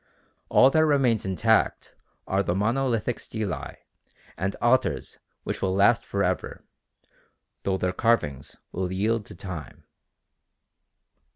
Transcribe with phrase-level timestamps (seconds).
[0.49, 1.93] All that remains intact
[2.25, 3.75] are the monolithic stelae
[4.35, 6.65] and altars which will last for ever,
[7.61, 9.83] though their carvings will yield to time.